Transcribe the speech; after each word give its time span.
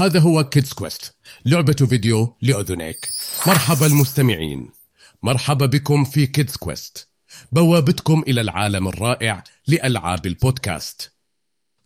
هذا 0.00 0.20
هو 0.20 0.44
Kids 0.44 0.72
Quest 0.72 1.14
لعبة 1.46 1.72
فيديو 1.72 2.36
لأذنيك. 2.42 3.10
مرحبا 3.46 3.86
المستمعين. 3.86 4.70
مرحبا 5.22 5.66
بكم 5.66 6.04
في 6.04 6.26
Kids 6.26 6.56
Quest 6.56 7.08
بوابتكم 7.52 8.24
إلى 8.28 8.40
العالم 8.40 8.88
الرائع 8.88 9.44
لألعاب 9.66 10.26
البودكاست. 10.26 11.12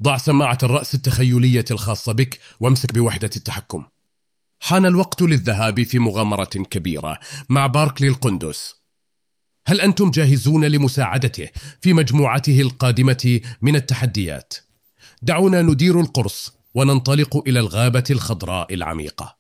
ضع 0.03 0.17
سماعة 0.17 0.59
الرأس 0.63 0.95
التخيلية 0.95 1.65
الخاصة 1.71 2.13
بك 2.13 2.41
وامسك 2.61 2.95
بوحدة 2.95 3.31
التحكم. 3.37 3.85
حان 4.61 4.87
الوقت 4.87 5.23
للذهاب 5.23 5.83
في 5.83 5.99
مغامرة 5.99 6.45
كبيرة 6.45 7.19
مع 7.49 7.67
باركلي 7.67 8.09
القندس. 8.09 8.75
هل 9.67 9.81
أنتم 9.81 10.11
جاهزون 10.11 10.65
لمساعدته 10.65 11.49
في 11.81 11.93
مجموعته 11.93 12.61
القادمة 12.61 13.41
من 13.63 13.77
التحديات؟ 13.77 14.55
دعونا 15.23 15.63
ندير 15.63 16.01
القرص. 16.01 16.54
وننطلق 16.75 17.43
إلى 17.49 17.61
الغابة 17.61 18.05
الخضراء 18.11 18.75
العميقة. 18.75 19.37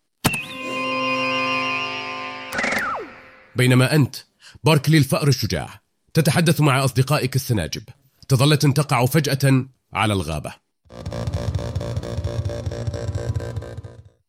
بينما 3.56 3.94
أنت 3.94 4.16
باركلي 4.64 4.98
الفأر 4.98 5.28
الشجاع 5.28 5.80
تتحدث 6.14 6.60
مع 6.60 6.84
أصدقائك 6.84 7.36
السناجب. 7.36 7.82
تظل 8.28 8.56
تقع 8.56 9.06
فجأة 9.06 9.66
على 9.92 10.12
الغابة. 10.12 10.54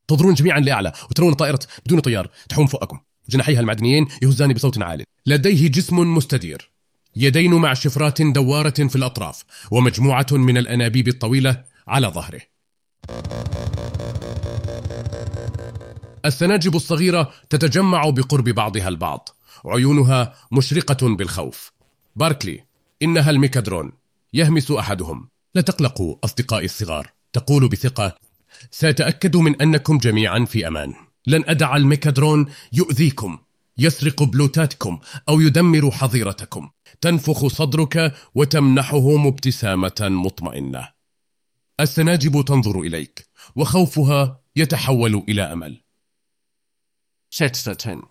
تنظرون 0.08 0.34
جميعا 0.34 0.60
لأعلى 0.60 0.92
وترون 1.10 1.34
طائرة 1.34 1.58
بدون 1.86 2.00
طيار 2.00 2.30
تحوم 2.48 2.66
فوقكم. 2.66 3.00
جناحيها 3.28 3.60
المعدنيين 3.60 4.08
يهزان 4.22 4.52
بصوت 4.52 4.82
عال. 4.82 5.04
لديه 5.26 5.68
جسم 5.68 6.14
مستدير. 6.14 6.70
يدين 7.16 7.54
مع 7.54 7.74
شفرات 7.74 8.22
دوارة 8.22 8.70
في 8.70 8.96
الأطراف 8.96 9.44
ومجموعة 9.70 10.26
من 10.32 10.58
الأنابيب 10.58 11.08
الطويلة 11.08 11.64
على 11.88 12.06
ظهره. 12.06 12.55
السناجب 16.26 16.76
الصغيرة 16.76 17.30
تتجمع 17.50 18.10
بقرب 18.10 18.44
بعضها 18.48 18.88
البعض. 18.88 19.28
عيونها 19.64 20.34
مشرقة 20.52 21.16
بالخوف. 21.16 21.72
باركلي 22.16 22.64
إنها 23.02 23.30
الميكادرون. 23.30 23.92
يهمس 24.34 24.70
أحدهم. 24.70 25.28
لا 25.54 25.62
تقلقوا 25.62 26.16
أصدقائي 26.24 26.64
الصغار. 26.64 27.10
تقول 27.32 27.68
بثقة 27.68 28.16
سأتأكد 28.70 29.36
من 29.36 29.62
أنكم 29.62 29.98
جميعا 29.98 30.44
في 30.44 30.68
أمان. 30.68 30.94
لن 31.26 31.44
أدع 31.46 31.76
الميكادرون 31.76 32.46
يؤذيكم 32.72 33.38
يسرق 33.78 34.22
بلوتاتكم 34.22 34.98
أو 35.28 35.40
يدمر 35.40 35.90
حظيرتكم. 35.90 36.70
تنفخ 37.00 37.46
صدرك 37.46 38.14
وتمنحهم 38.34 39.26
ابتسامة 39.26 39.94
مطمئنة. 40.00 40.95
السناجب 41.80 42.44
تنظر 42.44 42.80
إليك 42.80 43.28
وخوفها 43.56 44.40
يتحول 44.56 45.24
إلى 45.28 45.42
أمل. 45.42 45.82
ستة 47.30 48.02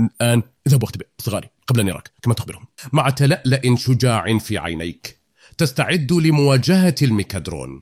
الآن. 0.00 0.42
اذهب 0.66 0.82
واختبئ 0.82 1.06
صغاري 1.18 1.48
قبل 1.66 1.80
أن 1.80 1.88
يراك 1.88 2.12
كما 2.22 2.34
تخبرهم. 2.34 2.66
مع 2.92 3.10
تلألأ 3.10 3.76
شجاع 3.76 4.38
في 4.38 4.58
عينيك 4.58 5.20
تستعد 5.58 6.12
لمواجهة 6.12 6.94
الميكادرون. 7.02 7.80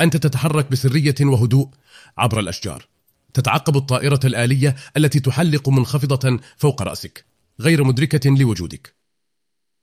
أنت 0.00 0.16
تتحرك 0.16 0.70
بسرية 0.70 1.14
وهدوء 1.20 1.68
عبر 2.18 2.40
الأشجار. 2.40 2.88
تتعقب 3.34 3.76
الطائرة 3.76 4.20
الآلية 4.24 4.76
التي 4.96 5.20
تحلق 5.20 5.68
منخفضة 5.68 6.40
فوق 6.56 6.82
رأسك. 6.82 7.29
غير 7.60 7.84
مدركة 7.84 8.30
لوجودك. 8.30 8.96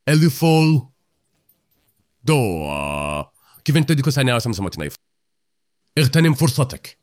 أليفول 0.09 0.89
دو 2.23 2.69
كيف 3.65 3.77
أنت 3.77 3.91
ديكو 3.91 4.09
سانيا 4.09 4.33
نايف؟ 4.77 4.95
اغتنم 5.97 6.33
فرصتك. 6.33 6.97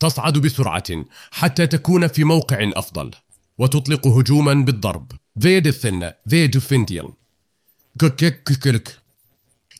تصعد 0.00 0.38
بسرعة 0.38 1.04
حتى 1.30 1.66
تكون 1.66 2.06
في 2.06 2.24
موقع 2.24 2.70
أفضل. 2.76 3.10
وتطلق 3.58 4.06
هجوما 4.06 4.54
بالضرب. 4.54 5.12
فيد 5.40 5.66
الثنة 5.66 6.14
فيد 6.28 6.58
كوكيك 8.00 8.42
كوكيك 8.48 8.98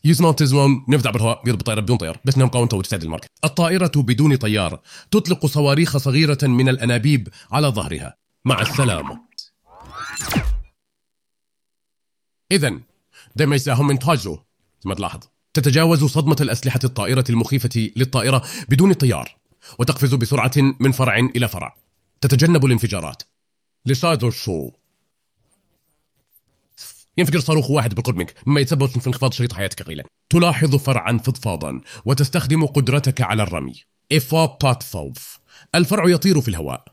يسمع 0.03 0.31
تزوم 0.31 0.85
نفدع 0.89 1.11
بالهواء. 1.11 1.43
بيضرب 1.43 1.59
الطائرة 1.59 1.81
بدون 1.81 1.97
طيار. 1.97 2.19
بس 2.25 2.37
نهم 2.37 2.47
قاونتا 2.47 2.77
وتستعد 2.77 3.03
الماركة 3.03 3.27
الطائرة 3.43 3.91
بدون 3.95 4.35
طيار. 4.35 4.81
تطلق 5.11 5.45
صواريخ 5.45 5.97
صغيرة 5.97 6.37
من 6.43 6.69
الأنابيب 6.69 7.29
على 7.51 7.67
ظهرها. 7.67 8.17
مع 8.45 8.61
السلامة. 8.61 9.30
إذا 12.51 12.79
دائما 13.35 13.55
يساهم 13.55 13.87
من 13.87 13.99
تاجو. 13.99 14.39
ما 14.85 14.95
تلاحظ؟ 14.95 15.19
تتجاوز 15.53 16.03
صدمة 16.03 16.35
الأسلحة 16.41 16.79
الطائرة 16.83 17.25
المخيفة 17.29 17.91
للطائرة 17.95 18.43
بدون 18.69 18.93
طيار 18.93 19.35
وتقفز 19.79 20.13
بسرعة 20.15 20.51
من 20.79 20.91
فرع 20.91 21.17
إلى 21.17 21.47
فرع. 21.47 21.75
تتجنب 22.21 22.65
الانفجارات. 22.65 23.23
لسايد 23.85 24.23
الشو 24.23 24.71
ينفجر 27.17 27.39
صاروخ 27.39 27.71
واحد 27.71 27.95
بالقرب 27.95 28.17
منك. 28.17 28.33
مما 28.45 28.59
يتسبب 28.59 28.85
في 28.85 29.07
انخفاض 29.07 29.33
شريط 29.33 29.53
حياتك 29.53 29.83
قليلا 29.83 30.03
تلاحظ 30.29 30.75
فرعا 30.75 31.17
فضفاضا 31.17 31.81
وتستخدم 32.05 32.65
قدرتك 32.65 33.21
على 33.21 33.43
الرمي. 33.43 33.73
إفا 34.11 34.45
باتفوف 34.45 35.39
الفرع 35.75 36.09
يطير 36.09 36.41
في 36.41 36.47
الهواء. 36.47 36.85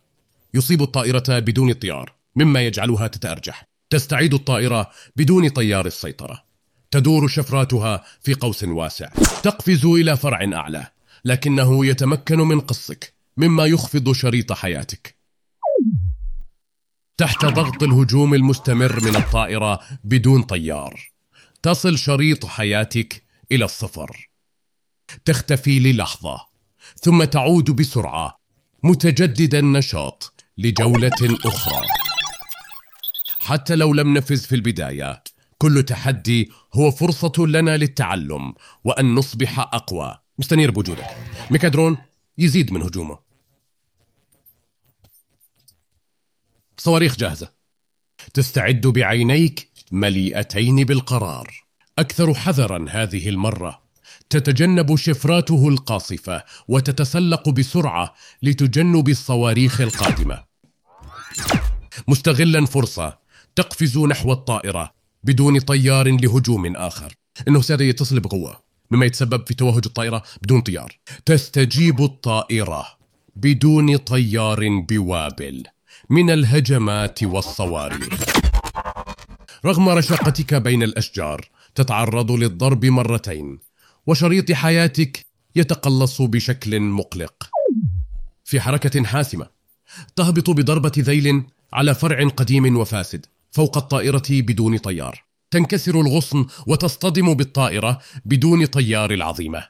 يصيب 0.54 0.82
الطائرة 0.82 1.38
بدون 1.38 1.72
طيار 1.72 2.12
مما 2.36 2.66
يجعلها 2.66 3.06
تتأرجح. 3.06 3.67
تستعيد 3.90 4.34
الطائرة 4.34 4.90
بدون 5.16 5.48
طيار 5.48 5.86
السيطرة. 5.86 6.44
تدور 6.90 7.28
شفراتها 7.28 8.04
في 8.20 8.34
قوس 8.34 8.64
واسع. 8.64 9.08
تقفز 9.42 9.86
إلى 9.86 10.16
فرع 10.16 10.50
أعلى 10.52 10.86
لكنه 11.24 11.86
يتمكن 11.86 12.38
من 12.38 12.60
قصك 12.60 13.14
مما 13.36 13.66
يخفض 13.66 14.12
شريط 14.12 14.52
حياتك. 14.52 15.18
تحت 17.16 17.44
ضغط 17.44 17.82
الهجوم 17.82 18.34
المستمر 18.34 19.04
من 19.04 19.16
الطائرة 19.16 19.80
بدون 20.04 20.42
طيار 20.42 21.10
تصل 21.62 21.98
شريط 21.98 22.46
حياتك 22.46 23.22
إلى 23.52 23.64
الصفر. 23.64 24.30
تختفي 25.24 25.78
للحظة 25.78 26.40
ثم 27.00 27.24
تعود 27.24 27.70
بسرعة 27.70 28.40
متجدد 28.82 29.54
النشاط 29.54 30.44
لجولة 30.58 31.38
أخرى. 31.44 32.07
حتى 33.48 33.76
لو 33.76 33.94
لم 33.94 34.14
نفز 34.14 34.46
في 34.46 34.54
البداية. 34.54 35.22
كل 35.58 35.82
تحدي 35.82 36.50
هو 36.74 36.90
فرصة 36.90 37.32
لنا 37.46 37.76
للتعلم 37.76 38.54
وأن 38.84 39.14
نصبح 39.14 39.58
أقوى. 39.58 40.18
مستنير 40.38 40.70
بوجودك. 40.70 41.06
ميكادرون 41.50 41.98
يزيد 42.38 42.72
من 42.72 42.82
هجومه. 42.82 43.18
صواريخ 46.78 47.16
جاهزة. 47.16 47.52
تستعد 48.34 48.86
بعينيك 48.86 49.70
مليئتين 49.92 50.84
بالقرار. 50.84 51.54
أكثر 51.98 52.34
حذرا 52.34 52.86
هذه 52.90 53.28
المرة. 53.28 53.82
تتجنب 54.30 54.96
شفراته 54.96 55.68
القاصفة 55.68 56.44
وتتسلق 56.68 57.48
بسرعة 57.48 58.14
لتجنب 58.42 59.08
الصواريخ 59.08 59.80
القادمة. 59.80 60.44
مستغلا 62.08 62.66
فرصة. 62.66 63.27
تقفز 63.58 63.98
نحو 63.98 64.32
الطائرة 64.32 64.92
بدون 65.24 65.58
طيار 65.58 66.08
لهجوم 66.08 66.76
آخر. 66.76 67.14
سيادة 67.60 67.84
يتصل 67.84 68.20
بقوة. 68.20 68.60
مما 68.90 69.06
يتسبب 69.06 69.46
في 69.46 69.54
توهج 69.54 69.82
الطائرة 69.86 70.22
بدون 70.42 70.60
طيار. 70.60 70.98
تستجيب 71.24 72.02
الطائرة 72.02 72.86
بدون 73.36 73.96
طيار 73.96 74.78
بوابل 74.78 75.62
من 76.10 76.30
الهجمات 76.30 77.22
والصواريخ. 77.22 78.24
رغم 79.64 79.88
رشاقتك 79.88 80.54
بين 80.54 80.82
الأشجار 80.82 81.48
تتعرض 81.74 82.32
للضرب 82.32 82.84
مرتين 82.84 83.58
وشريط 84.06 84.52
حياتك 84.52 85.26
يتقلص 85.56 86.22
بشكل 86.22 86.80
مقلق. 86.80 87.50
في 88.44 88.60
حركة 88.60 89.04
حاسمة 89.04 89.46
تهبط 90.16 90.50
بضربة 90.50 90.92
ذيل 90.98 91.42
على 91.72 91.94
فرع 91.94 92.28
قديم 92.28 92.76
وفاسد. 92.76 93.26
فوق 93.50 93.76
الطائرة 93.76 94.22
بدون 94.30 94.78
طيار. 94.78 95.24
تنكسر 95.50 96.00
الغصن 96.00 96.46
وتصطدم 96.66 97.34
بالطائرة 97.34 97.98
بدون 98.24 98.66
طيار 98.66 99.10
العظيمة. 99.10 99.68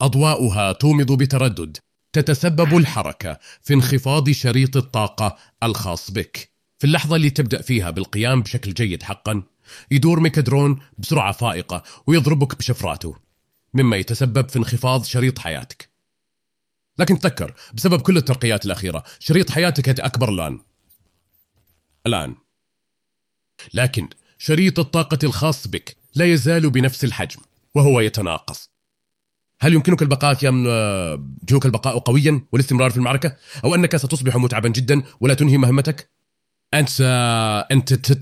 أضواؤها 0.00 0.72
تومض 0.72 1.12
بتردد. 1.12 1.76
تتسبب 2.12 2.76
الحركة 2.76 3.38
في 3.62 3.74
انخفاض 3.74 4.30
شريط 4.30 4.76
الطاقة 4.76 5.36
الخاص 5.62 6.10
بك. 6.10 6.50
في 6.78 6.86
اللحظة 6.86 7.16
اللي 7.16 7.30
تبدأ 7.30 7.62
فيها 7.62 7.90
بالقيام 7.90 8.42
بشكل 8.42 8.74
جيد 8.74 9.02
حقا 9.02 9.42
يدور 9.90 10.20
ميكادرون 10.20 10.78
بسرعة 10.98 11.32
فائقة 11.32 11.82
ويضربك 12.06 12.58
بشفراته. 12.58 13.16
مما 13.74 13.96
يتسبب 13.96 14.48
في 14.48 14.56
انخفاض 14.56 15.04
شريط 15.04 15.38
حياتك. 15.38 15.90
لكن 16.98 17.18
تذكر 17.18 17.54
بسبب 17.74 18.00
كل 18.00 18.16
الترقيات 18.16 18.66
الأخيرة 18.66 19.04
شريط 19.18 19.50
حياتك 19.50 20.00
أكبر 20.00 20.28
الآن. 20.28 20.60
الآن. 22.06 22.34
لكن 23.74 24.08
شريط 24.38 24.78
الطاقة 24.78 25.18
الخاص 25.24 25.68
بك 25.68 25.96
لا 26.14 26.24
يزال 26.24 26.70
بنفس 26.70 27.04
الحجم 27.04 27.40
وهو 27.74 28.00
يتناقص 28.00 28.70
هل 29.60 29.74
يمكنك 29.74 30.02
البقاء 30.02 30.38
يم 30.42 30.66
يمكنك 31.42 31.66
البقاء 31.66 31.98
قويا 31.98 32.40
والاستمرار 32.52 32.90
في 32.90 32.96
المعركة 32.96 33.36
أو 33.64 33.74
أنك 33.74 33.96
ستصبح 33.96 34.36
متعبا 34.36 34.68
جدا 34.68 35.02
ولا 35.20 35.34
تنهي 35.34 35.58
مهمتك 35.58 36.10
أنت 36.74 37.00
أنت 37.72 37.92
أنت 37.92 38.12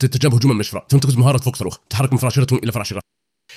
تتجاب 0.00 0.34
هجوما 0.34 0.54
من 0.54 0.60
الشفراء 0.60 0.86
ثم 0.88 0.98
تقز 0.98 1.16
مهارة 1.16 1.38
فوق 1.38 1.56
صاروخ 1.56 1.78
تحرك 1.90 2.12
من 2.12 2.18
فراشرة 2.18 2.56
إلى 2.56 2.72
فراشرة 2.72 3.00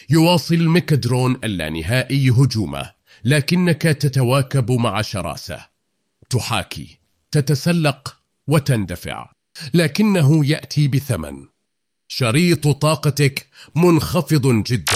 يواصل 0.09 0.67
ميكادرون 0.67 1.39
اللانهائي 1.43 2.29
هجومه 2.29 2.91
لكنك 3.23 3.81
تتواكب 3.81 4.71
مع 4.71 5.01
شراسة 5.01 5.65
تحاكي 6.29 6.99
تتسلق 7.31 8.18
وتندفع. 8.49 9.31
لكنه 9.73 10.45
يأتي 10.45 10.87
بثمن. 10.87 11.47
شريط 12.07 12.67
طاقتك 12.67 13.47
منخفض 13.75 14.47
جدا. 14.47 14.93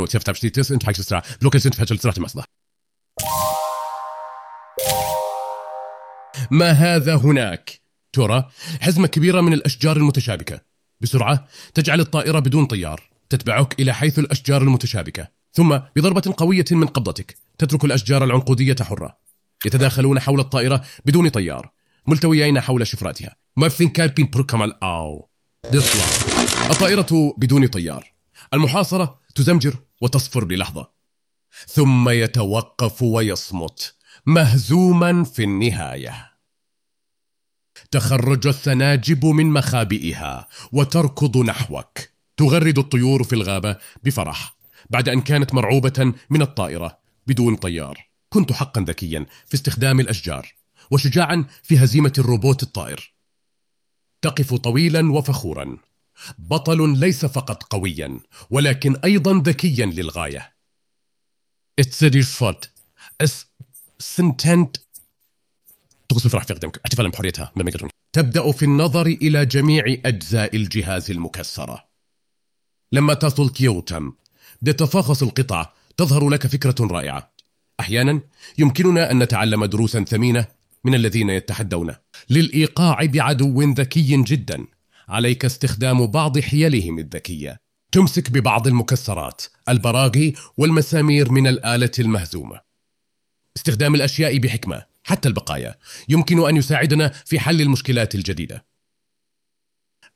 ما 6.50 6.70
هذا 6.70 7.16
هناك؟ 7.16 7.80
ترى 8.12 8.50
حزمة 8.80 9.06
كبيرة 9.06 9.40
من 9.40 9.52
الأشجار 9.52 9.96
المتشابكة. 9.96 10.60
بسرعة 11.00 11.48
تجعل 11.74 12.00
الطائرة 12.00 12.38
بدون 12.38 12.66
طيار. 12.66 13.02
تتبعك 13.28 13.80
إلى 13.80 13.94
حيث 13.94 14.18
الأشجار 14.18 14.62
المتشابكة. 14.62 15.41
ثم 15.52 15.78
بضربة 15.96 16.34
قوية 16.36 16.64
من 16.70 16.86
قبضتك. 16.86 17.36
تترك 17.58 17.84
الأشجار 17.84 18.24
العنقودية 18.24 18.76
حرة. 18.80 19.18
يتداخلون 19.66 20.20
حول 20.20 20.40
الطائرة 20.40 20.82
بدون 21.04 21.28
طيار. 21.28 21.70
ملتويين 22.06 22.60
حول 22.60 22.86
شفراتها. 22.86 23.36
أو. 24.82 25.28
الطائرة 26.70 27.34
بدون 27.38 27.66
طيار. 27.66 28.12
المحاصرة 28.54 29.20
تزمجر 29.34 29.76
وتصفر 30.00 30.46
للحظة. 30.46 30.90
ثم 31.66 32.08
يتوقف 32.08 33.02
ويصمت 33.02 33.94
مهزوما 34.26 35.24
في 35.24 35.44
النهاية. 35.44 36.32
تخرج 37.90 38.46
السناجب 38.46 39.26
من 39.26 39.46
مخابئها 39.46 40.48
وتركض 40.72 41.36
نحوك. 41.36 41.98
تغرد 42.36 42.78
الطيور 42.78 43.24
في 43.24 43.32
الغابة 43.32 43.76
بفرح. 44.02 44.61
بعد 44.92 45.08
أن 45.08 45.20
كانت 45.20 45.54
مرعوبة 45.54 46.14
من 46.30 46.42
الطائرة 46.42 46.98
بدون 47.26 47.56
طيار. 47.56 48.08
كنت 48.28 48.52
حقا 48.52 48.80
ذكيا 48.80 49.26
في 49.46 49.54
استخدام 49.54 50.00
الأشجار 50.00 50.54
وشجاعا 50.90 51.44
في 51.62 51.78
هزيمة 51.78 52.12
الروبوت 52.18 52.62
الطائر. 52.62 53.14
تقف 54.22 54.54
طويلا 54.54 55.12
وفخورا. 55.12 55.78
بطل 56.38 56.98
ليس 56.98 57.26
فقط 57.26 57.62
قويا 57.62 58.20
ولكن 58.50 58.96
أيضا 58.96 59.42
ذكيا 59.46 59.86
اس 63.20 63.46
سنتنت 63.98 64.76
تغصب 66.08 66.28
فرح 66.28 66.44
في 66.44 66.54
قدمك. 66.54 66.80
احتفالا 66.84 67.08
بحريتها 67.08 67.52
تبدأ 68.12 68.52
في 68.52 68.64
النظر 68.64 69.06
إلى 69.06 69.46
جميع 69.46 69.84
أجزاء 70.06 70.56
الجهاز 70.56 71.10
المكسرة. 71.10 71.88
لما 72.92 73.14
تصل 73.14 73.50
كيوتم 73.50 74.12
بتفاخص 74.62 75.22
القطع 75.22 75.72
تظهر 75.96 76.28
لك 76.28 76.46
فكرة 76.46 76.74
رائعة. 76.80 77.32
أحيانا 77.80 78.20
يمكننا 78.58 79.10
أن 79.10 79.22
نتعلم 79.22 79.64
دروسا 79.64 80.04
ثمينة 80.04 80.46
من 80.84 80.94
الذين 80.94 81.30
يتحدون. 81.30 81.94
للإيقاع 82.30 83.04
بعدو 83.04 83.62
ذكي 83.62 84.22
جدا 84.22 84.66
عليك 85.08 85.44
استخدام 85.44 86.06
بعض 86.06 86.38
حيلهم 86.38 86.98
الذكية. 86.98 87.60
تمسك 87.92 88.30
ببعض 88.30 88.66
المكسرات 88.66 89.42
البراغي 89.68 90.34
والمسامير 90.56 91.32
من 91.32 91.46
الآلة 91.46 91.90
المهزومة. 91.98 92.60
استخدام 93.56 93.94
الأشياء 93.94 94.38
بحكمة 94.38 94.82
حتى 95.04 95.28
البقايا 95.28 95.74
يمكن 96.08 96.48
أن 96.48 96.56
يساعدنا 96.56 97.08
في 97.08 97.40
حل 97.40 97.60
المشكلات 97.60 98.14
الجديدة. 98.14 98.71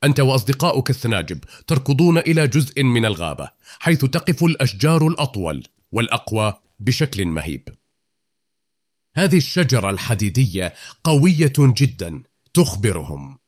أنت 0.03 0.19
وأصدقاؤك 0.19 0.89
السناجب 0.89 1.39
تركضون 1.67 2.17
إلى 2.17 2.47
جزء 2.47 2.83
من 2.83 3.05
الغابة 3.05 3.49
حيث 3.79 4.05
تقف 4.05 4.43
الأشجار 4.43 5.07
الأطول 5.07 5.63
والأقوى 5.91 6.53
بشكل 6.79 7.25
مهيب. 7.25 7.69
هذه 9.15 9.37
الشجرة 9.37 9.89
الحديدية 9.89 10.73
قوية 11.03 11.53
جدا 11.57 12.23
تخبرهم. 12.53 13.39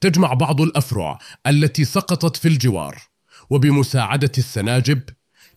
تجمع 0.00 0.34
بعض 0.34 0.60
الأفرع 0.60 1.18
التي 1.46 1.84
سقطت 1.84 2.36
في 2.36 2.48
الجوار 2.48 3.02
وبمساعدة 3.50 4.32
السناجب 4.38 5.02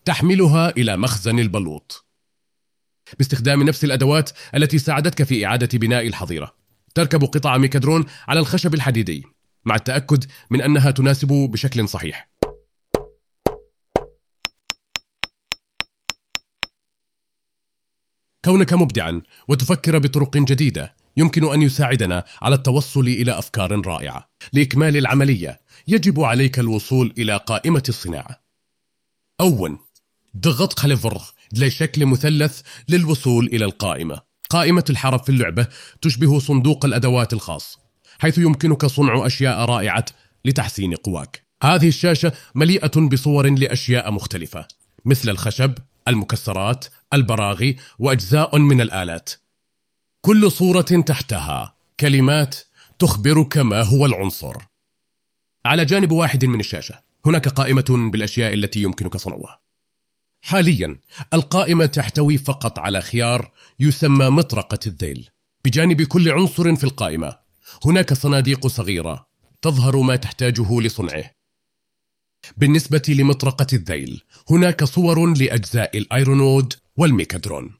تحملها 0.05 0.69
إلى 0.69 0.97
مخزن 0.97 1.39
البلوط. 1.39 2.05
باستخدام 3.17 3.63
نفس 3.63 3.83
الأدوات 3.83 4.29
التي 4.55 4.77
ساعدتك 4.77 5.23
في 5.23 5.45
إعادة 5.45 5.77
بناء 5.77 6.07
الحظيرة 6.07 6.55
تركب 6.95 7.23
قطع 7.23 7.57
ميكادرون 7.57 8.05
على 8.27 8.39
الخشب 8.39 8.73
الحديدي. 8.73 9.32
مع 9.65 9.75
التأكد 9.75 10.25
من 10.49 10.61
أنها 10.61 10.91
تناسب 10.91 11.27
بشكل 11.27 11.89
صحيح. 11.89 12.29
كونك 18.45 18.73
مبدعا 18.73 19.21
وتفكر 19.47 19.97
بطرق 19.97 20.37
جديدة 20.37 20.95
يمكن 21.17 21.53
أن 21.53 21.61
يساعدنا 21.61 22.23
على 22.41 22.55
التوصل 22.55 23.07
إلى 23.07 23.39
أفكار 23.39 23.87
رائعة. 23.87 24.29
لإكمال 24.53 24.97
العملية 24.97 25.61
يجب 25.87 26.19
عليك 26.19 26.59
الوصول 26.59 27.13
إلى 27.17 27.37
قائمة 27.37 27.83
الصناعة. 27.89 28.43
أول 29.41 29.77
ضغط 30.37 30.79
خلفر 30.79 31.21
لشكل 31.53 32.05
مثلث 32.05 32.61
للوصول 32.89 33.45
إلى 33.45 33.65
القائمة. 33.65 34.21
قائمة 34.49 34.85
الحرف 34.89 35.23
في 35.23 35.29
اللعبة 35.29 35.67
تشبه 36.01 36.39
صندوق 36.39 36.85
الأدوات 36.85 37.33
الخاص. 37.33 37.82
حيث 38.19 38.37
يمكنك 38.37 38.85
صنع 38.85 39.25
أشياء 39.25 39.65
رائعة 39.65 40.05
لتحسين 40.45 40.95
قواك. 40.95 41.43
هذه 41.63 41.87
الشاشة 41.87 42.31
مليئة 42.55 42.99
بصور 42.99 43.49
لأشياء 43.49 44.11
مختلفة 44.11 44.67
مثل 45.05 45.29
الخشب 45.29 45.73
المكسرات 46.07 46.85
البراغي 47.13 47.75
وأجزاء 47.99 48.57
من 48.57 48.81
الآلات. 48.81 49.29
كل 50.21 50.51
صورة 50.51 50.81
تحتها 50.81 51.75
كلمات 51.99 52.55
تخبرك 52.99 53.57
ما 53.57 53.81
هو 53.81 54.05
العنصر. 54.05 54.55
على 55.65 55.85
جانب 55.85 56.11
واحد 56.11 56.45
من 56.45 56.59
الشاشة 56.59 56.99
هناك 57.25 57.47
قائمة 57.47 58.09
بالأشياء 58.11 58.53
التي 58.53 58.81
يمكنك 58.81 59.17
صنعها. 59.17 59.59
حاليا 60.41 60.99
القائمة 61.33 61.85
تحتوي 61.85 62.37
فقط 62.37 62.79
على 62.79 63.01
خيار 63.01 63.51
يسمى 63.79 64.29
مطرقة 64.29 64.79
الذيل 64.87 65.29
بجانب 65.65 66.01
كل 66.01 66.31
عنصر 66.31 66.75
في 66.75 66.83
القائمة. 66.83 67.42
هناك 67.85 68.13
صناديق 68.13 68.67
صغيرة 68.67 69.27
تظهر 69.61 69.97
ما 69.97 70.15
تحتاجه 70.15 70.79
لصنعه. 70.81 71.31
بالنسبة 72.57 73.01
لمطرقة 73.07 73.67
الذيل 73.73 74.23
هناك 74.49 74.83
صور 74.83 75.33
لأجزاء 75.37 75.97
الأيرونود 75.97 76.73
والميكادرون. 76.97 77.77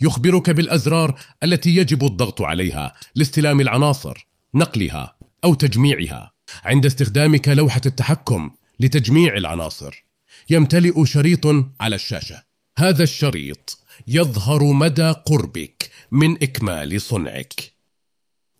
يخبرك 0.00 0.50
بالأزرار 0.50 1.20
التي 1.42 1.76
يجب 1.76 2.04
الضغط 2.04 2.42
عليها 2.42 2.94
لاستلام 3.14 3.60
العناصر 3.60 4.28
نقلها 4.54 5.16
أو 5.44 5.54
تجميعها 5.54 6.32
عند 6.64 6.86
استخدامك 6.86 7.48
لوحة 7.48 7.80
التحكم 7.86 8.50
لتجميع 8.80 9.36
العناصر. 9.36 10.04
يمتلئ 10.50 11.04
شريط 11.04 11.46
على 11.80 11.94
الشاشة. 11.94 12.53
هذا 12.78 13.02
الشريط 13.02 13.78
يظهر 14.06 14.64
مدى 14.64 15.10
قربك 15.10 15.90
من 16.10 16.42
إكمال 16.42 17.00
صنعك. 17.00 17.74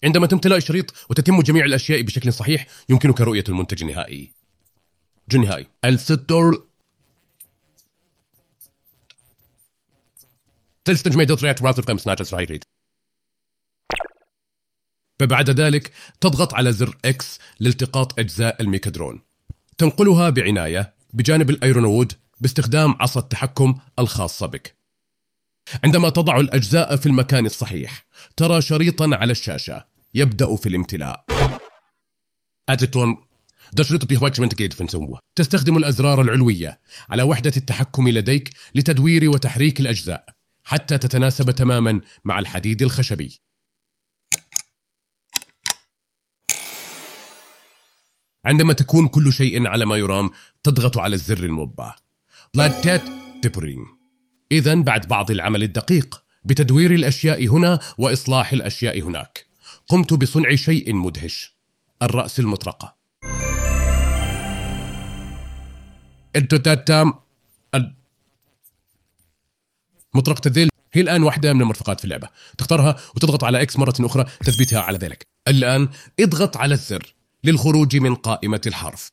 عندما 0.05 0.27
تمتلئ 0.27 0.57
الشريط 0.57 0.95
وتتم 1.11 1.43
جميع 1.43 1.65
الأشياء 1.65 2.03
بشكل 2.03 2.33
صحيح 2.33 2.67
يمكنك 2.89 3.21
رؤية 3.21 3.45
المنتج 3.49 3.83
النهائي. 3.83 4.33
النهائي. 5.35 5.67
ألستور. 5.85 6.67
تستجمع 10.85 11.25
فبعد 15.21 15.51
ذلك 15.51 15.93
تضغط 16.21 16.55
على 16.55 16.73
زر 16.73 16.97
X 17.07 17.25
لالتقاط 17.61 18.19
أجزاء 18.19 18.63
ال 18.63 18.67
mecha-drone. 18.67 19.23
تنقلها 19.79 20.31
بعناية 20.31 20.95
بجانب 21.13 21.51
ال 21.51 21.58
ironwood 21.58 22.13
باستخدام 22.41 22.95
عصا 23.01 23.21
التحكم 23.21 23.75
الخاصة 23.99 24.47
بك. 24.47 24.77
عندما 25.85 26.09
تضع 26.09 26.41
الأجزاء 26.41 26.97
في 26.97 27.07
المكان 27.07 27.47
الصحيح 27.47 28.07
ترى 28.37 28.63
شريطا 28.63 29.11
على 29.13 29.31
الشاشة 29.33 29.85
يبدأ 30.15 30.57
في 30.57 30.69
الامتلاء. 30.69 31.25
شريط 33.83 34.05
تستخدم 35.37 35.77
الأزرار 35.77 36.21
العلوية 36.21 36.81
على 37.11 37.23
وحدة 37.23 37.53
التحكم 37.57 38.09
لديك 38.09 38.51
لتدوير 38.75 39.31
وتحريك 39.31 39.81
الأجزاء 39.81 40.25
حتى 40.65 40.99
تتناسب 40.99 41.51
تماما 41.51 42.01
مع 42.25 42.39
الحديد 42.39 42.83
الخشبي. 42.83 43.41
عندما 48.45 48.73
تكون 48.73 49.09
كل 49.09 49.33
شيء 49.33 49.67
على 49.67 49.87
ما 49.87 49.97
يرام 49.97 50.31
تضغط 50.63 50.99
على 50.99 51.15
الزر 51.15 51.45
الموبع 51.45 51.97
بلاتات 52.55 53.03
تبرين 53.43 53.87
إذا 54.53 54.75
بعد 54.75 55.09
بعض 55.09 55.31
العمل 55.31 55.63
الدقيق 55.63 56.25
بتدوير 56.45 56.95
الأشياء 56.95 57.47
هنا 57.47 57.81
وإصلاح 57.99 58.53
الأشياء 58.53 59.01
هناك. 59.01 59.47
قمت 59.89 60.15
بصنع 60.15 60.55
شيء 60.55 60.95
مدهش 60.95 61.57
الرأس 62.03 62.41
المطرقة. 62.41 62.97
مطرقة 70.15 70.49
الذيل 70.49 70.69
هي 70.93 71.01
الآن 71.01 71.23
واحدة 71.23 71.53
من 71.53 71.61
المرفقات 71.61 71.99
في 71.99 72.05
اللعبة. 72.05 72.29
تختارها 72.59 72.97
وتضغط 73.17 73.45
على 73.45 73.63
إكس 73.63 73.77
مرة 73.79 73.95
أخرى 74.01 74.25
تثبيتها 74.41 74.81
على 74.81 74.99
ذلك. 74.99 75.27
الآن 75.49 75.89
اضغط 76.21 76.57
على 76.57 76.75
الزر 76.75 77.15
للخروج 77.45 77.97
من 77.97 78.15
قائمة 78.15 78.61
الحرف. 78.67 79.11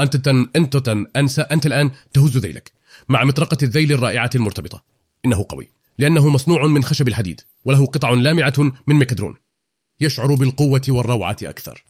أنت 0.00 0.16
تن 0.16 0.48
أنت 0.56 0.76
تن 0.76 1.06
أنسى 1.16 1.42
أنت 1.42 1.66
الآن 1.66 1.90
تهز 2.12 2.38
ذيلك 2.38 2.72
مع 3.08 3.24
مطرقة 3.24 3.58
الذيل 3.62 3.92
الرائعة 3.92 4.30
المرتبطة. 4.34 4.84
إنه 5.24 5.46
قوي 5.48 5.70
لأنه 5.98 6.28
مصنوع 6.28 6.66
من 6.66 6.84
خشب 6.84 7.08
الحديد 7.08 7.40
وله 7.64 7.86
قطع 7.86 8.10
لامعة 8.10 8.72
من 8.86 8.96
مكدرون 8.96 9.34
يشعر 10.00 10.34
بالقوة 10.34 10.82
والروعة 10.88 11.36
أكثر. 11.42 11.84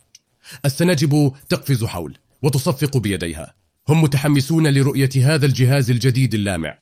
السناجب 0.65 1.33
تقفز 1.49 1.85
حول 1.85 2.19
وتصفق 2.43 2.97
بيديها. 2.97 3.55
هم 3.89 4.03
متحمسون 4.03 4.67
لرؤية 4.67 5.11
هذا 5.17 5.47
الجهاز 5.47 5.91
الجديد 5.91 6.35
اللامع. 6.35 6.79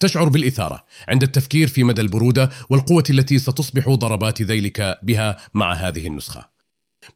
تشعر 0.00 0.28
بالإثارة 0.28 0.84
عند 1.08 1.22
التفكير 1.22 1.68
في 1.68 1.84
مدى 1.84 2.00
البرودة 2.00 2.50
والقوة 2.70 3.04
التي 3.10 3.38
ستصبح 3.38 3.88
ضربات 3.88 4.42
ذيلك 4.42 4.98
بها 5.02 5.36
مع 5.54 5.72
هذه 5.72 6.06
النسخة. 6.06 6.50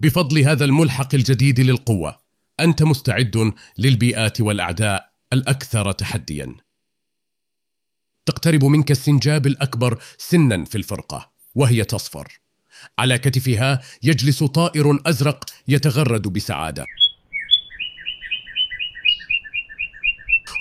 بفضل 0.00 0.39
هذا 0.39 0.65
الملحق 0.65 1.15
الجديد 1.15 1.61
للقوة 1.61 2.20
أنت 2.64 2.83
مستعد 2.83 3.52
للبيئات 3.79 4.40
والأعداء 4.40 5.11
الأكثر 5.33 5.93
تحديا. 5.93 6.55
تقترب 8.26 8.64
منك 8.64 8.90
السنجاب 8.90 9.47
الأكبر 9.47 10.02
سنا 10.19 10.64
في 10.64 10.75
الفرقة 10.79 11.33
وهي 11.55 11.85
تصفر. 11.85 12.40
على 12.99 13.19
كتفها 13.19 13.83
يجلس 14.02 14.43
طائر 14.43 14.99
أزرق 15.07 15.45
يتغرد 15.69 16.23
بسعادة. 16.23 16.87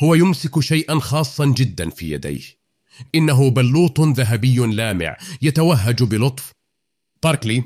هو 0.03 0.15
يمسك 0.15 0.59
شيئا 0.59 0.99
خاصا 0.99 1.45
جدا 1.45 1.89
في 1.89 2.11
يديه. 2.11 2.41
إنه 3.15 3.49
بلوط 3.49 3.99
ذهبي 3.99 4.57
لامع 4.57 5.17
يتوهج 5.41 6.03
بلطف. 6.03 6.51
باركلي 7.23 7.63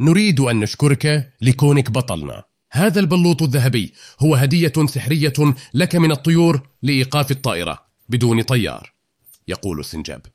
نريد 0.00 0.40
أن 0.40 0.60
نشكرك 0.60 1.32
لكونك 1.40 1.90
بطلنا. 1.90 2.51
هذا 2.74 3.00
البلوط 3.00 3.42
الذهبي 3.42 3.92
هو 4.20 4.34
هدية 4.34 4.72
سحرية 4.86 5.32
لك 5.74 5.96
من 5.96 6.12
الطيور 6.12 6.68
لإيقاف 6.82 7.30
الطائرة 7.30 7.86
بدون 8.08 8.42
طيار 8.42 8.92
يقول 9.48 9.80
السنجاب. 9.80 10.26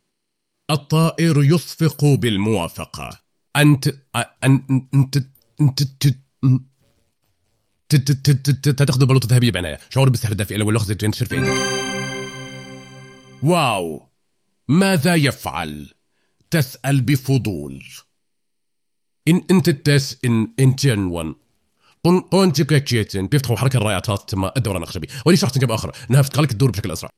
الطائر 0.71 1.43
يصفق 1.43 2.05
بالموافقة. 2.05 3.19
أنت 3.55 3.93
أنت 4.43 5.17
أنت 5.61 5.79
تأخذ 8.69 9.01
البلوط 9.01 9.23
الذهبية 9.23 9.51
بعناية 9.51 9.79
شعور 9.89 10.09
بالسحر 10.09 10.31
الدافئ 10.31 10.57
لو 10.57 10.69
اللغز 10.69 10.91
تنتشر 10.91 11.25
في 11.25 11.35
إيدك 11.35 11.47
واو! 13.43 14.09
ماذا 14.67 15.15
يفعل؟ 15.15 15.89
تسأل 16.51 17.01
بفضول. 17.01 17.83
إن 19.27 19.41
أنت 19.51 19.69
تس 19.69 20.17
إن 20.25 20.47
إن 20.59 20.75
جيتين 22.71 23.27
بيفتحوا 23.27 23.57
حركة 23.57 23.77
الرائعات 23.77 24.29
تم 24.29 24.45
الدوران 24.45 24.83
الخشبي 24.83 25.07
ولي 25.25 25.37
شخص 25.37 25.57
جاب 25.57 25.71
آخر؟ 25.71 25.95
إنها 26.09 26.21
تخليك 26.21 26.51
تدور 26.51 26.71
بشكل 26.71 26.91
أسرع. 26.91 27.09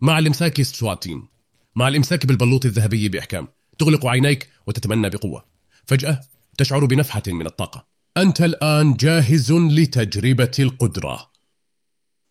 مع 0.00 0.18
الإمساك 0.18 0.62
سواتين 0.62 1.28
مع 1.76 1.88
الإمساك 1.88 2.26
بالبلوط 2.26 2.64
الذهبي 2.64 3.08
بإحكام 3.08 3.48
تغلق 3.78 4.06
عينيك 4.06 4.48
وتتمنى 4.66 5.10
بقوة. 5.10 5.44
فجأة 5.86 6.20
تشعر 6.58 6.84
بنفحة 6.84 7.22
من 7.26 7.46
الطاقة. 7.46 7.86
أنت 8.16 8.40
الآن 8.40 8.94
جاهز 8.94 9.52
لتجربة 9.52 10.50
القدرة. 10.58 11.30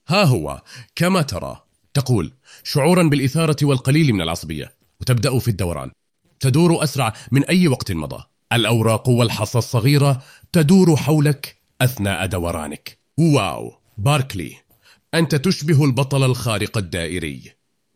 ها 0.07 0.23
هو 0.23 0.63
كما 0.95 1.21
ترى 1.21 1.63
تقول 1.93 2.33
شعورا 2.63 3.03
بالإثارة 3.03 3.55
والقليل 3.61 4.13
من 4.13 4.21
العصبية 4.21 4.75
وتبدأ 5.01 5.39
في 5.39 5.47
الدوران. 5.47 5.91
تدور 6.39 6.83
أسرع 6.83 7.13
من 7.31 7.43
أي 7.43 7.67
وقت 7.67 7.91
مضى. 7.91 8.23
الأوراق 8.53 9.09
والحصى 9.09 9.57
الصغيرة 9.57 10.23
تدور 10.51 10.95
حولك 10.95 11.57
أثناء 11.81 12.25
دورانك. 12.25 12.99
واو! 13.17 13.73
باركلي 13.97 14.55
أنت 15.13 15.35
تشبه 15.35 15.85
البطل 15.85 16.23
الخارق 16.23 16.77
الدائري. 16.77 17.51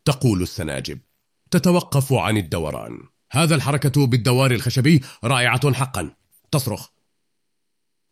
تقول 0.06 0.42
السناجب. 0.42 1.00
تتوقف 1.52 2.14
عن 2.14 2.38
الدوران. 2.38 3.00
هذا 3.32 3.56
الحركة 3.56 4.08
بالدوار 4.08 4.52
الخشبي 4.52 5.02
رائعة 5.24 5.74
حقا. 5.74 6.16
تصرخ. 6.52 6.88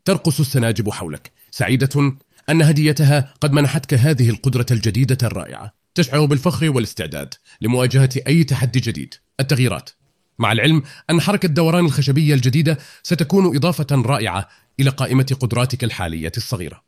ترقص 0.05 0.39
السناجب 0.39 0.89
حولك. 0.89 1.31
سعيدة 1.51 2.17
أن 2.49 2.61
هديتها 2.61 3.33
قد 3.41 3.53
منحتك 3.53 3.93
هذه 3.93 4.29
القدرة 4.29 4.65
الجديدة 4.71 5.17
الرائعة. 5.23 5.73
تشعر 5.95 6.25
بالفخر 6.25 6.69
والاستعداد 6.69 7.33
لمواجهة 7.61 8.09
أي 8.27 8.43
تحدي 8.43 8.79
جديد. 8.79 9.13
التغييرات. 9.39 9.89
مع 10.39 10.51
العلم 10.51 10.83
أن 11.09 11.21
حركة 11.21 11.47
دوران 11.47 11.85
الخشبية 11.85 12.33
الجديدة 12.33 12.77
ستكون 13.03 13.55
إضافة 13.55 13.87
رائعة 13.91 14.49
إلى 14.79 14.89
قائمة 14.89 15.37
قدراتك 15.39 15.83
الحالية 15.83 16.31
الصغيرة. 16.37 16.83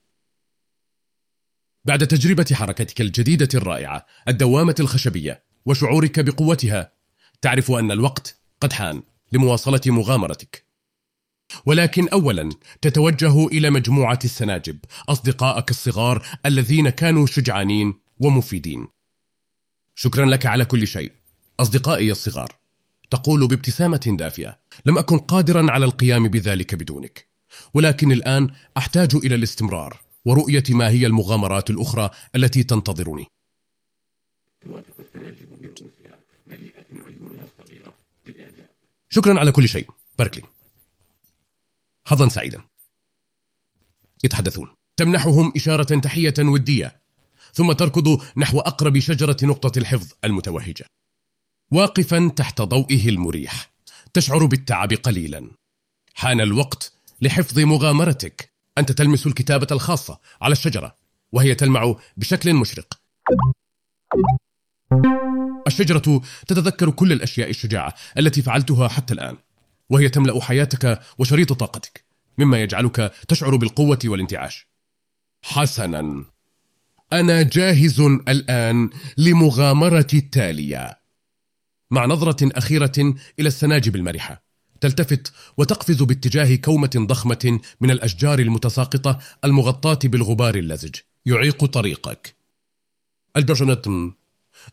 بعد 1.86 2.08
تجربة 2.08 2.46
حركتك 2.53 3.01
الجديدة 3.01 3.50
الرائعة 3.55 4.05
الدوامة 4.27 4.75
الخشبية 4.79 5.43
وشعورك 5.65 6.20
بقوتها 6.20 6.91
تعرف 7.41 7.72
أن 7.72 7.91
الوقت 7.91 8.39
قد 8.62 8.74
حان 8.74 9.03
لمواصلة 9.31 9.81
مغامرتك. 9.86 10.65
ولكن 11.65 12.10
أولا 12.10 12.50
تتوجه 12.81 13.48
إلى 13.48 13.70
مجموعة 13.70 14.20
السناجب 14.24 14.79
أصدقائك 15.10 15.70
الصغار 15.70 16.27
الذين 16.46 16.89
كانوا 16.89 17.25
شجعانين 17.25 17.93
ومفيدين. 18.20 18.88
شكرا 19.96 20.25
لك 20.25 20.46
على 20.46 20.65
كل 20.65 20.88
شيء 20.88 21.12
أصدقائي 21.60 22.12
الصغار. 22.12 22.61
تقول 23.12 23.48
بابتسامة 23.48 24.15
دافئة 24.20 24.60
لم 24.86 24.98
أكن 24.98 25.18
قادرا 25.18 25.72
على 25.72 25.86
القيام 25.86 26.27
بذلك 26.27 26.75
بدونك 26.75 27.27
ولكن 27.74 28.12
الآن 28.12 28.50
أحتاج 28.77 29.15
إلى 29.15 29.36
الاستمرار 29.36 30.01
ورؤية 30.25 30.63
ما 30.70 30.89
هي 30.89 31.06
المغامرات 31.06 31.70
الأخرى 31.70 32.10
التي 32.36 32.63
تنتظرني. 32.63 33.27
شكرا 39.10 39.39
على 39.39 39.51
كل 39.51 39.70
شيء. 39.70 39.88
باركلي 40.20 40.44
حظا 42.06 42.27
سعيدا. 42.27 42.62
يتحدثون. 44.24 44.68
تمنحهم 44.98 45.53
إشارة 45.56 46.00
تحية 46.00 46.34
ودية 46.39 47.01
ثم 47.53 47.72
تركض 47.72 48.22
نحو 48.38 48.60
أقرب 48.60 49.00
شجرة 49.00 49.38
نقطة 49.44 49.80
الحفظ 49.80 50.12
المتوهجة. 50.24 50.86
واقفا 51.72 52.32
تحت 52.36 52.62
ضوئه 52.62 53.10
المريح. 53.10 53.72
تشعر 54.13 54.46
بالتعب 54.46 54.94
قليلا. 54.94 55.51
حان 56.13 56.42
الوقت 56.42 56.94
لحفظ 57.22 57.60
مغامرتك. 57.60 58.51
أنت 58.78 58.92
تلمس 58.92 59.28
الكتابة 59.28 59.68
الخاصة 59.72 60.20
على 60.42 60.51
الشجرة 60.51 60.96
وهي 61.32 61.56
تلمع 61.56 61.96
بشكل 62.18 62.54
مشرق. 62.54 63.00
الشجرة 65.68 66.22
تتذكر 66.48 66.90
كل 66.90 67.12
الأشياء 67.12 67.50
الشجاعة 67.50 67.94
التي 68.18 68.42
فعلتها 68.42 68.88
حتى 68.88 69.13
الآن 69.13 69.38
وهي 69.90 70.10
تملأ 70.10 70.42
حياتك 70.42 71.00
وشريط 71.18 71.54
طاقتك 71.54 72.06
مما 72.38 72.62
يجعلك 72.62 73.13
تشعر 73.28 73.56
بالقوة 73.56 74.00
والانتعاش. 74.06 74.68
حسنا. 75.44 76.25
أنا 77.13 77.42
جاهز 77.42 78.00
الآن 78.00 78.90
لمغامرة 79.18 80.08
التالية. 80.13 81.00
مع 81.91 82.05
نظرة 82.05 82.57
أخيرة 82.57 83.15
إلى 83.39 83.48
السناجب 83.48 83.95
المرحة. 83.95 84.43
تلتفت 84.81 85.33
وتقفز 85.57 86.03
باتجاه 86.03 86.55
كومة 86.55 86.91
ضخمة 86.98 87.60
من 87.81 87.91
الأشجار 87.91 88.39
المتساقطة 88.39 89.19
المغطاة 89.43 90.00
بالغبار 90.03 90.55
اللزج. 90.55 90.95
يعيق 91.25 91.65
طريقك. 91.65 92.36
البرجنت 93.38 93.88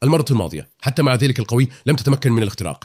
المرة 0.02 0.24
الماضية. 0.30 0.68
حتى 0.80 1.02
مع 1.02 1.14
ذلك 1.14 1.38
القوي 1.38 1.68
لم 1.86 1.96
تتمكن 1.96 2.32
من 2.32 2.42
الاختراق. 2.42 2.84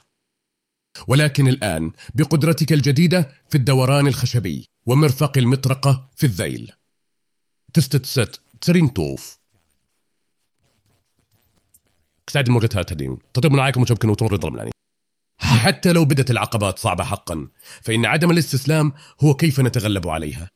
ولكن 1.07 1.47
الآن 1.47 1.91
بقدرتك 2.15 2.73
الجديدة 2.73 3.31
في 3.49 3.55
الدوران 3.55 4.07
الخشبي 4.07 4.69
ومرفق 4.85 5.37
المطرقة 5.37 6.09
في 6.15 6.25
الذيل. 6.25 6.71
تستتست. 7.73 8.41
ترينتوف. 8.61 9.42
كسعد 12.27 12.48
الموجة 12.48 12.68
تدين 12.68 13.18
تطيب 13.34 13.51
من 13.51 13.60
عايكم 13.60 13.82
وشبكن 13.82 14.10
وتنور 14.10 14.36
ضرب 14.36 14.70
حتى 15.38 15.94
لو 15.94 16.06
بدت 16.06 16.32
العقبات 16.32 16.80
صعبة 16.80 17.03
حقا 17.03 17.48
فإن 17.82 18.06
عدم 18.06 18.32
الاستسلام 18.32 18.94
هو 19.24 19.34
كيف 19.34 19.60
نتغلب 19.60 20.08
عليها. 20.08 20.50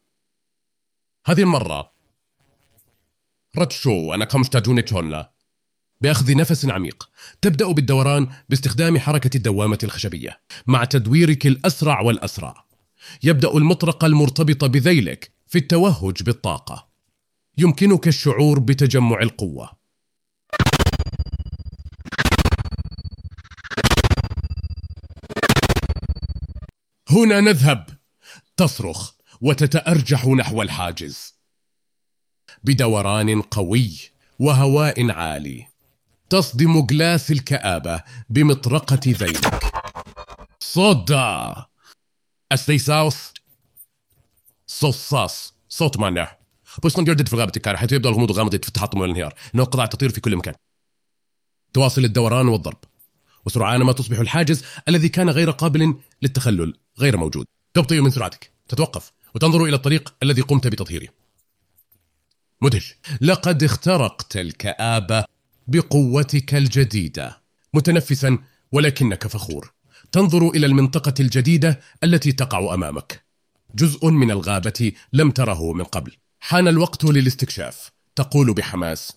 هذه 1.25 1.41
المرة 1.41 1.91
رتشو 3.57 4.13
أنا 4.13 4.25
كمشتاجون 4.25 4.85
تشونلا؟ 4.85 5.31
بأخذ 6.01 6.35
نفس 6.35 6.65
عميق. 6.65 7.09
تبدأ 7.41 7.71
بالدوران 7.71 8.27
باستخدام 8.49 8.99
حركة 8.99 9.37
الدوامة 9.37 9.79
الخشبية 9.83 10.39
مع 10.67 10.85
تدويرك 10.85 11.47
الأسرع 11.47 12.01
والأسرع. 12.01 12.65
يبدأ 13.23 13.57
المطرقة 13.57 14.05
المرتبطة 14.05 14.67
بذيلك 14.67 15.31
في 15.47 15.57
التوهج 15.57 16.23
بالطاقة. 16.23 16.87
يمكنك 17.57 18.07
الشعور 18.07 18.59
بتجمع 18.59 19.21
القوة. 19.21 19.71
هنا 27.09 27.39
نذهب. 27.39 27.89
تصرخ 28.57 29.11
وتتأرجح 29.41 30.25
نحو 30.25 30.61
الحاجز. 30.61 31.35
بدوران 32.63 33.41
قوي 33.41 33.97
وهواء 34.39 35.11
عالي. 35.11 35.67
تصدم 36.29 36.85
جلاس 36.85 37.31
الكآبة 37.31 38.03
بمطرقة 38.29 38.99
ذيلك 39.07 39.59
صودا! 40.59 41.65
السيساوس 42.51 43.33
صوصاص! 44.67 45.53
صوت 45.69 45.99
مانع. 45.99 46.37
بوسطن 46.83 47.03
جردد 47.03 47.27
في 47.29 47.35
غابة 47.35 47.51
الكارة 47.57 47.77
حيث 47.77 47.91
يبدأ 47.91 48.09
الغموض 48.09 48.31
غامضة 48.31 48.57
في 48.57 48.67
التحطم 48.67 48.99
والانهيار 48.99 49.33
إنه 49.55 49.63
قطع 49.63 49.85
تطير 49.85 50.09
في 50.09 50.21
كل 50.21 50.35
مكان. 50.35 50.53
تواصل 51.73 52.05
الدوران 52.05 52.47
والضرب. 52.47 52.77
وسرعان 53.45 53.81
ما 53.81 53.91
تصبح 53.91 54.19
الحاجز 54.19 54.63
الذي 54.87 55.09
كان 55.09 55.29
غير 55.29 55.51
قابل 55.51 55.95
للتخلل. 56.21 56.73
غير 56.99 57.17
موجود. 57.17 57.45
تبطئ 57.73 58.01
من 58.01 58.09
سرعتك. 58.09 58.51
تتوقف 58.67 59.11
وتنظر 59.35 59.63
إلى 59.63 59.75
الطريق 59.75 60.13
الذي 60.23 60.41
قمت 60.41 60.67
بتطهيره. 60.67 61.07
مدهش. 62.61 62.95
لقد 63.21 63.63
اخترقت 63.63 64.37
الكآبة 64.37 65.25
بقوتك 65.67 66.55
الجديدة. 66.55 67.41
متنفسا 67.73 68.37
ولكنك 68.71 69.27
فخور. 69.27 69.73
تنظر 70.11 70.49
إلى 70.49 70.65
المنطقة 70.65 71.13
الجديدة 71.19 71.79
التي 72.03 72.31
تقع 72.31 72.73
أمامك. 72.73 73.23
جزء 73.75 74.09
من 74.09 74.31
الغابة 74.31 74.91
لم 75.13 75.31
تره 75.31 75.73
من 75.73 75.83
قبل. 75.83 76.11
حان 76.39 76.67
الوقت 76.67 77.03
للاستكشاف. 77.03 77.91
تقول 78.15 78.53
بحماس. 78.53 79.13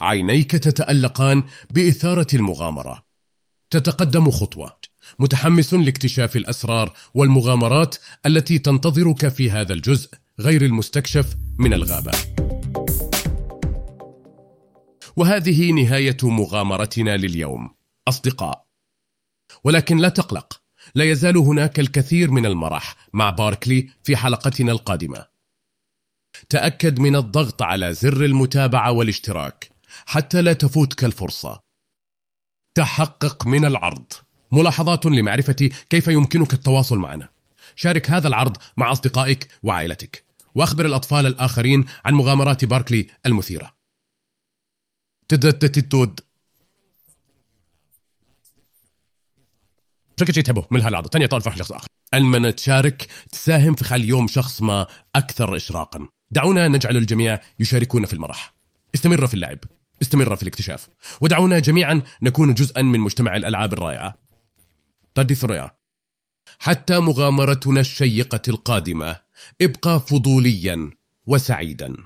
عينيك 0.00 0.50
تتألقان 0.50 1.42
بإثارة 1.70 2.26
المغامرة. 2.34 3.02
تتقدم 3.70 4.30
خطوة. 4.30 4.79
متحمس 5.18 5.74
لاكتشاف 5.74 6.36
الأسرار 6.36 6.92
والمغامرات 7.14 7.96
التي 8.26 8.58
تنتظرك 8.58 9.28
في 9.28 9.50
هذا 9.50 9.72
الجزء 9.72 10.10
غير 10.40 10.64
المستكشف 10.64 11.36
من 11.58 11.72
الغابة. 11.72 12.12
وهذه 15.16 15.72
نهاية 15.72 16.16
مغامرتنا 16.22 17.16
لليوم 17.16 17.74
أصدقاء. 18.08 18.66
ولكن 19.64 19.96
لا 19.96 20.08
تقلق 20.08 20.60
لا 20.94 21.04
يزال 21.04 21.36
هناك 21.36 21.80
الكثير 21.80 22.30
من 22.30 22.46
المرح 22.46 22.96
مع 23.12 23.30
باركلي 23.30 23.88
في 24.02 24.16
حلقتنا 24.16 24.72
القادمة. 24.72 25.26
تأكد 26.48 26.98
من 26.98 27.16
الضغط 27.16 27.62
على 27.62 27.94
زر 27.94 28.24
المتابعة 28.24 28.92
والاشتراك 28.92 29.70
حتى 30.06 30.42
لا 30.42 30.52
تفوتك 30.52 31.04
الفرصة. 31.04 31.60
تحقق 32.74 33.46
من 33.46 33.64
العرض. 33.64 34.12
ملاحظات 34.52 35.06
لمعرفة 35.06 35.70
كيف 35.90 36.08
يمكنك 36.08 36.52
التواصل 36.52 36.98
معنا. 36.98 37.28
شارك 37.76 38.10
هذا 38.10 38.28
العرض 38.28 38.56
مع 38.76 38.92
أصدقائك 38.92 39.48
وعائلتك. 39.62 40.24
وأخبر 40.54 40.86
الأطفال 40.86 41.26
الآخرين 41.26 41.84
عن 42.04 42.14
مغامرات 42.14 42.64
باركلي 42.64 43.06
المثيرة. 43.26 43.74
تدتتتود 45.28 46.20
شكل 50.20 50.34
شيء 50.34 50.42
تحبه 50.42 50.66
من 50.70 50.80
هالعرض 50.80 51.08
تانية 51.08 51.26
طال 51.26 51.42
فرح 51.42 51.56
شخص 51.56 51.72
آخر 51.72 51.86
المنا 52.14 52.50
تشارك 52.50 53.06
تساهم 53.32 53.74
في 53.74 53.84
خلي 53.84 54.08
يوم 54.08 54.28
شخص 54.28 54.62
ما 54.62 54.86
أكثر 55.16 55.56
إشراقا. 55.56 56.08
دعونا 56.30 56.68
نجعل 56.68 56.96
الجميع 56.96 57.40
يشاركون 57.60 58.06
في 58.06 58.12
المرح. 58.12 58.54
استمر 58.94 59.26
في 59.26 59.34
اللعب. 59.34 59.58
استمر 60.02 60.36
في 60.36 60.42
الاكتشاف. 60.42 60.88
ودعونا 61.20 61.58
جميعا 61.58 62.02
نكون 62.22 62.54
جزءا 62.54 62.82
من 62.82 63.00
مجتمع 63.00 63.36
الألعاب 63.36 63.72
الرائعة. 63.72 64.29
ثريا 65.34 65.70
حتى 66.58 66.98
مغامرتنا 66.98 67.80
الشيقة 67.80 68.42
القادمة 68.48 69.16
ابقى 69.62 70.00
فضوليا 70.00 70.90
وسعيدا. 71.26 71.96